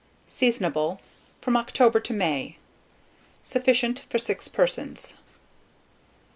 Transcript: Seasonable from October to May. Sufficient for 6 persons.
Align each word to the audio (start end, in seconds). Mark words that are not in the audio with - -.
Seasonable 0.29 0.99
from 1.41 1.55
October 1.55 1.99
to 1.99 2.11
May. 2.11 2.57
Sufficient 3.43 3.99
for 4.09 4.17
6 4.17 4.47
persons. 4.47 5.13